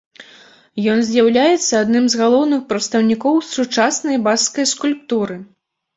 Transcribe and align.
Ён 0.93 0.99
з'яўляецца 1.09 1.73
адным 1.83 2.05
з 2.13 2.21
галоўных 2.21 2.65
прадстаўнікоў 2.71 3.35
сучаснай 3.53 4.17
баскскай 4.29 4.65
скульптуры. 4.77 5.35